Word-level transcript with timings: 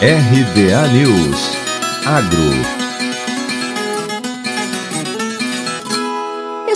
RBA 0.00 0.92
News. 0.92 1.56
Agro 2.04 2.85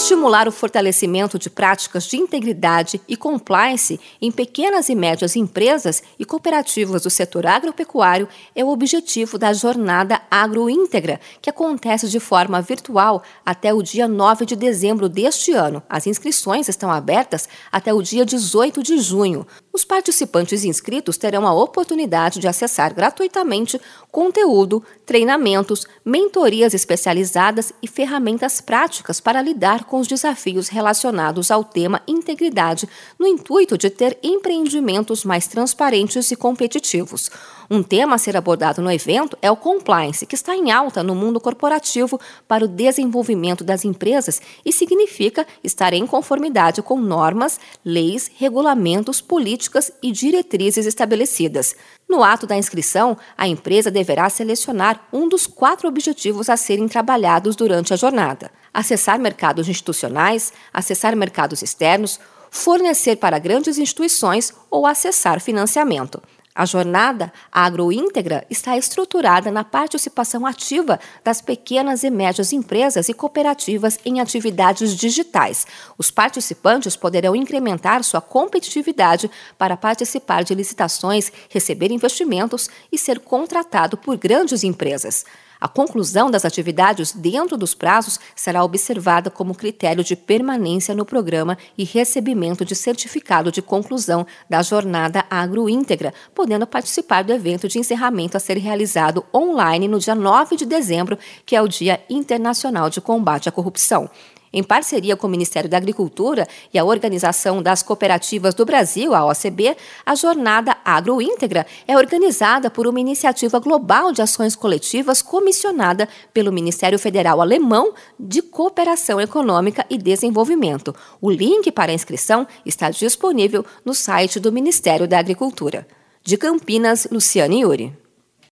estimular 0.01 0.49
o 0.49 0.53
fortalecimento 0.53 1.39
de 1.39 1.51
práticas 1.51 2.05
de 2.05 2.17
integridade 2.17 3.01
e 3.07 3.17
compliance 3.17 4.01
em 4.21 4.33
pequenas 4.33 4.89
e 4.89 4.95
médias 4.95 5.37
empresas 5.37 6.03
e 6.19 6.25
cooperativas 6.25 7.03
do 7.03 7.11
setor 7.11 7.47
agropecuário 7.47 8.27
é 8.55 8.65
o 8.65 8.71
objetivo 8.71 9.37
da 9.37 9.53
Jornada 9.53 10.23
Agroíntegra, 10.31 11.21
que 11.43 11.51
acontece 11.51 12.09
de 12.09 12.19
forma 12.19 12.63
virtual 12.63 13.23
até 13.45 13.75
o 13.75 13.83
dia 13.83 14.09
9 14.09 14.47
de 14.47 14.57
dezembro 14.57 15.07
deste 15.07 15.53
ano. 15.53 15.83
As 15.89 16.07
inscrições 16.07 16.69
estão 16.69 16.91
abertas 16.91 17.47
até 17.71 17.93
o 17.93 18.03
dia 18.03 18.25
18 18.25 18.83
de 18.83 18.99
junho. 18.99 19.47
Os 19.73 19.85
participantes 19.85 20.65
inscritos 20.65 21.17
terão 21.17 21.47
a 21.47 21.53
oportunidade 21.53 22.41
de 22.41 22.49
acessar 22.49 22.93
gratuitamente 22.95 23.81
conteúdo, 24.11 24.83
treinamentos, 25.07 25.87
mentorias 26.05 26.75
especializadas 26.75 27.73
e 27.81 27.87
ferramentas 27.87 28.61
práticas 28.61 29.21
para 29.21 29.43
lidar 29.43 29.85
com 29.91 29.99
os 29.99 30.07
desafios 30.07 30.69
relacionados 30.69 31.51
ao 31.51 31.65
tema 31.65 32.01
integridade, 32.07 32.89
no 33.19 33.27
intuito 33.27 33.77
de 33.77 33.91
ter 33.91 34.17
empreendimentos 34.23 35.25
mais 35.25 35.49
transparentes 35.49 36.31
e 36.31 36.37
competitivos. 36.37 37.29
Um 37.73 37.85
tema 37.85 38.17
a 38.17 38.19
ser 38.19 38.37
abordado 38.37 38.83
no 38.83 38.91
evento 38.91 39.39
é 39.41 39.49
o 39.49 39.55
compliance, 39.55 40.27
que 40.27 40.35
está 40.35 40.57
em 40.57 40.73
alta 40.73 41.05
no 41.05 41.15
mundo 41.15 41.39
corporativo 41.39 42.21
para 42.49 42.65
o 42.65 42.69
desenvolvimento 42.69 43.63
das 43.63 43.85
empresas 43.85 44.43
e 44.65 44.73
significa 44.73 45.47
estar 45.63 45.93
em 45.93 46.05
conformidade 46.05 46.83
com 46.83 47.01
normas, 47.01 47.61
leis, 47.85 48.29
regulamentos, 48.37 49.21
políticas 49.21 49.93
e 50.03 50.11
diretrizes 50.11 50.85
estabelecidas. 50.85 51.77
No 52.09 52.25
ato 52.25 52.45
da 52.45 52.57
inscrição, 52.57 53.17
a 53.39 53.47
empresa 53.47 53.89
deverá 53.89 54.29
selecionar 54.29 55.07
um 55.13 55.29
dos 55.29 55.47
quatro 55.47 55.87
objetivos 55.87 56.51
a 56.51 56.57
serem 56.57 56.89
trabalhados 56.89 57.55
durante 57.55 57.95
a 57.95 57.97
jornada: 57.97 58.51
acessar 58.75 59.17
mercados 59.21 59.69
institucionais, 59.69 60.53
acessar 60.75 61.15
mercados 61.15 61.63
externos, 61.63 62.19
fornecer 62.51 63.15
para 63.15 63.39
grandes 63.39 63.79
instituições 63.79 64.53
ou 64.69 64.89
acessar 64.89 65.41
financiamento. 65.41 66.21
A 66.61 66.67
jornada 66.67 67.33
agroíntegra 67.51 68.45
está 68.51 68.77
estruturada 68.77 69.51
na 69.51 69.65
participação 69.65 70.45
ativa 70.45 71.01
das 71.25 71.41
pequenas 71.41 72.05
e 72.05 72.11
médias 72.11 72.53
empresas 72.53 73.09
e 73.09 73.15
cooperativas 73.15 73.99
em 74.05 74.21
atividades 74.21 74.95
digitais. 74.95 75.67
Os 75.97 76.11
participantes 76.11 76.97
poderão 76.97 77.35
incrementar 77.35 78.05
sua 78.05 78.21
competitividade 78.21 79.31
para 79.57 79.75
participar 79.75 80.45
de 80.45 80.55
licitações, 80.55 81.33
receber 81.49 81.91
investimentos 81.91 82.69
e 82.93 82.99
ser 82.99 83.21
contratado 83.21 83.97
por 83.97 84.19
grandes 84.19 84.63
empresas. 84.63 85.25
A 85.61 85.69
conclusão 85.69 86.31
das 86.31 86.47
atividades 86.47 87.13
dentro 87.13 87.57
dos 87.57 87.75
prazos 87.75 88.19
será 88.35 88.65
observada 88.65 89.31
como 89.31 89.55
critério 89.55 90.03
de 90.03 90.17
permanência 90.17 90.95
no 90.95 91.05
programa 91.05 91.59
e 91.77 91.85
recebimento 91.85 92.65
de 92.65 92.75
certificado 92.75 93.53
de 93.53 93.61
conclusão 93.61 94.27
da 94.49 94.63
jornada 94.63 95.25
agroíntegra, 95.29 96.15
podendo 96.35 96.67
participar 96.67 97.23
do 97.23 97.33
evento 97.33 97.69
de 97.69 97.79
encerramento 97.79 98.39
a 98.39 98.41
ser 98.41 98.57
realizado 98.57 99.25
online 99.35 99.87
no 99.87 99.99
dia 99.99 100.15
9 100.15 100.57
de 100.57 100.65
dezembro, 100.65 101.19
que 101.45 101.55
é 101.55 101.61
o 101.61 101.69
Dia 101.69 102.01
Internacional 102.09 102.89
de 102.89 103.01
Combate 103.01 103.49
à 103.49 103.53
Corrupção. 103.53 104.09
Em 104.53 104.65
parceria 104.65 105.17
com 105.17 105.29
o 105.29 105.31
Ministério 105.31 105.71
da 105.71 105.77
Agricultura 105.77 106.47
e 106.75 106.79
a 106.79 106.85
Organização 106.85 107.63
das 107.63 107.85
Cooperativas 107.85 108.53
do 108.53 108.65
Brasil, 108.65 109.15
a 109.15 109.25
OCB, 109.25 109.77
a 110.05 110.15
Jornada 110.17 110.77
Agroíntegra 110.85 111.65
é 111.87 111.97
organizada 111.97 112.69
por 112.69 112.89
uma 112.89 112.99
iniciativa 112.99 113.61
global 113.61 114.13
de 114.13 114.23
ações 114.23 114.57
coletivas 114.57 115.23
comissionada 115.23 116.09
pelo 116.35 116.53
Ministério 116.53 116.99
Federal 116.99 117.41
Alemão 117.41 117.95
de 118.19 118.43
Cooperação 118.43 119.21
Econômica 119.21 119.87
e 119.89 119.97
Desenvolvimento. 119.97 120.95
O 121.21 121.31
link 121.31 121.71
para 121.71 121.93
a 121.93 121.95
inscrição 121.95 122.47
está 122.67 122.91
disponível 122.91 123.65
no 123.85 123.95
site 123.95 124.41
do 124.41 124.51
Ministério 124.51 125.07
da 125.07 125.21
Agricultura. 125.21 125.87
De 126.25 126.37
Campinas, 126.37 127.07
Luciane 127.11 127.61
Yuri. 127.61 127.97